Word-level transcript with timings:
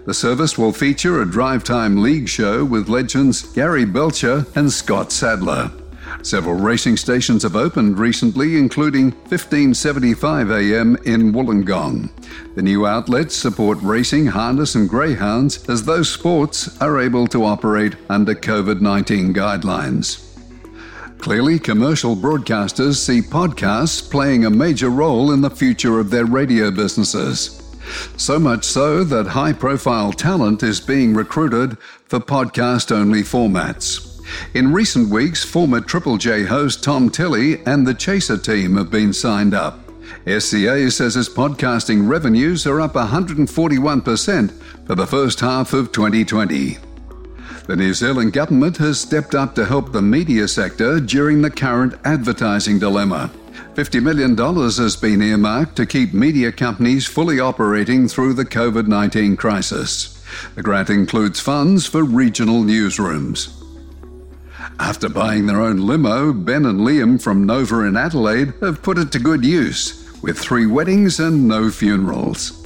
The 0.05 0.13
service 0.13 0.57
will 0.57 0.71
feature 0.71 1.21
a 1.21 1.29
drive 1.29 1.63
time 1.63 2.01
league 2.01 2.29
show 2.29 2.63
with 2.63 2.89
legends 2.89 3.41
Gary 3.53 3.85
Belcher 3.85 4.45
and 4.55 4.71
Scott 4.71 5.11
Sattler. 5.11 5.71
Several 6.23 6.55
racing 6.55 6.97
stations 6.97 7.43
have 7.43 7.55
opened 7.55 7.99
recently, 7.99 8.57
including 8.57 9.11
1575 9.29 10.51
AM 10.51 10.95
in 11.05 11.31
Wollongong. 11.31 12.09
The 12.55 12.61
new 12.61 12.85
outlets 12.85 13.35
support 13.35 13.77
racing, 13.81 14.27
harness, 14.27 14.75
and 14.75 14.89
greyhounds 14.89 15.67
as 15.69 15.83
those 15.83 16.09
sports 16.09 16.79
are 16.81 16.99
able 16.99 17.27
to 17.27 17.43
operate 17.43 17.95
under 18.09 18.33
COVID 18.33 18.81
19 18.81 19.33
guidelines. 19.33 20.26
Clearly, 21.19 21.59
commercial 21.59 22.15
broadcasters 22.15 22.95
see 22.95 23.21
podcasts 23.21 24.09
playing 24.09 24.45
a 24.45 24.49
major 24.49 24.89
role 24.89 25.31
in 25.31 25.41
the 25.41 25.49
future 25.49 25.99
of 25.99 26.09
their 26.09 26.25
radio 26.25 26.71
businesses. 26.71 27.61
So 28.17 28.39
much 28.39 28.63
so 28.63 29.03
that 29.03 29.27
high 29.27 29.53
profile 29.53 30.11
talent 30.11 30.63
is 30.63 30.79
being 30.79 31.13
recruited 31.13 31.77
for 32.05 32.19
podcast 32.19 32.91
only 32.95 33.23
formats. 33.23 34.07
In 34.53 34.73
recent 34.73 35.09
weeks, 35.09 35.43
former 35.43 35.81
Triple 35.81 36.17
J 36.17 36.43
host 36.43 36.83
Tom 36.83 37.09
Tilley 37.09 37.65
and 37.65 37.87
the 37.87 37.93
Chaser 37.93 38.37
team 38.37 38.75
have 38.77 38.91
been 38.91 39.13
signed 39.13 39.53
up. 39.53 39.79
SCA 40.25 40.91
says 40.91 41.15
its 41.15 41.29
podcasting 41.29 42.07
revenues 42.07 42.67
are 42.67 42.81
up 42.81 42.93
141% 42.93 44.51
for 44.85 44.95
the 44.95 45.07
first 45.07 45.39
half 45.39 45.73
of 45.73 45.91
2020. 45.91 46.77
The 47.67 47.75
New 47.75 47.93
Zealand 47.93 48.31
government 48.31 48.77
has 48.77 48.97
stepped 48.97 49.35
up 49.35 49.53
to 49.55 49.65
help 49.65 49.91
the 49.91 50.01
media 50.01 50.47
sector 50.47 51.01
during 51.01 51.41
the 51.41 51.51
current 51.51 51.95
advertising 52.05 52.79
dilemma. 52.79 53.29
$50 53.75 54.01
million 54.01 54.37
has 54.37 54.95
been 54.95 55.21
earmarked 55.21 55.75
to 55.75 55.85
keep 55.85 56.13
media 56.13 56.53
companies 56.53 57.07
fully 57.07 57.41
operating 57.41 58.07
through 58.07 58.35
the 58.35 58.45
COVID 58.45 58.87
19 58.87 59.35
crisis. 59.35 60.23
The 60.55 60.63
grant 60.63 60.89
includes 60.89 61.41
funds 61.41 61.85
for 61.85 62.05
regional 62.05 62.63
newsrooms. 62.63 63.51
After 64.79 65.09
buying 65.09 65.45
their 65.45 65.59
own 65.59 65.85
limo, 65.85 66.31
Ben 66.31 66.65
and 66.65 66.79
Liam 66.79 67.21
from 67.21 67.45
Nova 67.45 67.81
in 67.81 67.97
Adelaide 67.97 68.53
have 68.61 68.81
put 68.81 68.97
it 68.97 69.11
to 69.11 69.19
good 69.19 69.43
use, 69.43 70.09
with 70.21 70.39
three 70.39 70.67
weddings 70.67 71.19
and 71.19 71.49
no 71.49 71.69
funerals. 71.69 72.65